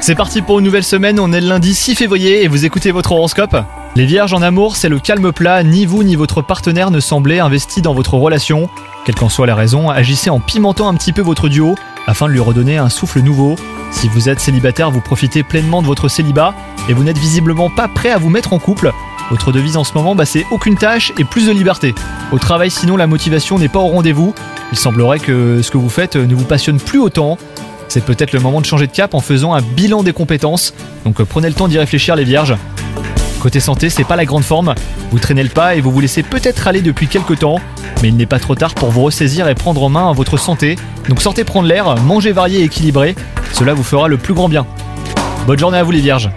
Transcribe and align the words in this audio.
C'est 0.00 0.14
parti 0.14 0.40
pour 0.40 0.58
une 0.58 0.64
nouvelle 0.64 0.82
semaine, 0.82 1.20
on 1.20 1.30
est 1.30 1.42
le 1.42 1.48
lundi 1.48 1.74
6 1.74 1.94
février 1.94 2.42
et 2.42 2.48
vous 2.48 2.64
écoutez 2.64 2.90
votre 2.90 3.12
horoscope 3.12 3.54
Les 3.96 4.06
vierges 4.06 4.32
en 4.32 4.40
amour, 4.40 4.76
c'est 4.76 4.88
le 4.88 4.98
calme 4.98 5.30
plat, 5.30 5.62
ni 5.62 5.84
vous 5.84 6.02
ni 6.02 6.16
votre 6.16 6.40
partenaire 6.40 6.90
ne 6.90 6.98
semblez 6.98 7.38
investi 7.38 7.82
dans 7.82 7.92
votre 7.92 8.14
relation. 8.14 8.70
Quelle 9.04 9.14
qu'en 9.14 9.28
soit 9.28 9.46
la 9.46 9.54
raison, 9.54 9.90
agissez 9.90 10.30
en 10.30 10.40
pimentant 10.40 10.88
un 10.88 10.94
petit 10.94 11.12
peu 11.12 11.20
votre 11.20 11.50
duo 11.50 11.74
afin 12.06 12.28
de 12.28 12.32
lui 12.32 12.40
redonner 12.40 12.78
un 12.78 12.88
souffle 12.88 13.20
nouveau. 13.20 13.56
Si 13.90 14.08
vous 14.08 14.30
êtes 14.30 14.40
célibataire, 14.40 14.90
vous 14.90 15.02
profitez 15.02 15.42
pleinement 15.42 15.82
de 15.82 15.86
votre 15.86 16.08
célibat 16.08 16.54
et 16.88 16.94
vous 16.94 17.04
n'êtes 17.04 17.18
visiblement 17.18 17.68
pas 17.68 17.88
prêt 17.88 18.10
à 18.10 18.16
vous 18.16 18.30
mettre 18.30 18.54
en 18.54 18.58
couple. 18.58 18.90
Votre 19.30 19.52
devise 19.52 19.76
en 19.76 19.84
ce 19.84 19.92
moment, 19.92 20.14
bah, 20.14 20.24
c'est 20.24 20.46
aucune 20.50 20.76
tâche 20.76 21.12
et 21.18 21.24
plus 21.24 21.46
de 21.46 21.52
liberté. 21.52 21.94
Au 22.32 22.38
travail, 22.38 22.70
sinon, 22.70 22.96
la 22.96 23.06
motivation 23.06 23.58
n'est 23.58 23.68
pas 23.68 23.80
au 23.80 23.88
rendez-vous. 23.88 24.34
Il 24.72 24.78
semblerait 24.78 25.18
que 25.18 25.60
ce 25.60 25.70
que 25.70 25.76
vous 25.76 25.90
faites 25.90 26.16
ne 26.16 26.34
vous 26.34 26.44
passionne 26.44 26.80
plus 26.80 26.98
autant. 26.98 27.36
C'est 27.92 28.06
peut-être 28.06 28.32
le 28.32 28.40
moment 28.40 28.62
de 28.62 28.64
changer 28.64 28.86
de 28.86 28.92
cap 28.92 29.12
en 29.12 29.20
faisant 29.20 29.52
un 29.52 29.60
bilan 29.60 30.02
des 30.02 30.14
compétences. 30.14 30.72
Donc 31.04 31.20
euh, 31.20 31.26
prenez 31.26 31.48
le 31.48 31.52
temps 31.52 31.68
d'y 31.68 31.78
réfléchir, 31.78 32.16
les 32.16 32.24
vierges. 32.24 32.56
Côté 33.38 33.60
santé, 33.60 33.90
c'est 33.90 34.04
pas 34.04 34.16
la 34.16 34.24
grande 34.24 34.44
forme. 34.44 34.74
Vous 35.10 35.18
traînez 35.18 35.42
le 35.42 35.50
pas 35.50 35.74
et 35.74 35.82
vous 35.82 35.90
vous 35.90 36.00
laissez 36.00 36.22
peut-être 36.22 36.66
aller 36.66 36.80
depuis 36.80 37.06
quelques 37.06 37.40
temps, 37.40 37.60
mais 38.00 38.08
il 38.08 38.16
n'est 38.16 38.24
pas 38.24 38.38
trop 38.38 38.54
tard 38.54 38.74
pour 38.74 38.90
vous 38.90 39.02
ressaisir 39.02 39.46
et 39.46 39.54
prendre 39.54 39.82
en 39.82 39.90
main 39.90 40.10
votre 40.14 40.38
santé. 40.38 40.76
Donc 41.10 41.20
sortez 41.20 41.44
prendre 41.44 41.68
l'air, 41.68 41.94
mangez 41.96 42.32
varié 42.32 42.60
et 42.60 42.64
équilibré, 42.64 43.14
cela 43.52 43.74
vous 43.74 43.82
fera 43.82 44.08
le 44.08 44.16
plus 44.16 44.32
grand 44.32 44.48
bien. 44.48 44.66
Bonne 45.46 45.58
journée 45.58 45.76
à 45.76 45.82
vous 45.82 45.90
les 45.90 46.00
vierges 46.00 46.30